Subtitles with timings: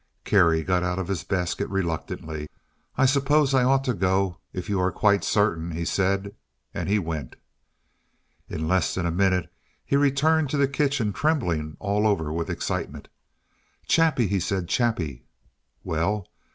[0.23, 2.49] Kerry got out of his basket reluctantly.
[2.97, 6.33] "I suppose I ought to go, if you are quite certain," he said;
[6.73, 7.35] and he went.
[8.49, 9.53] In less than a minute
[9.85, 13.09] he returned to the kitchen, trembling all over with excitement.
[13.85, 15.23] "Chappie!" he said; "Chappie!"
[15.83, 16.25] "Well?"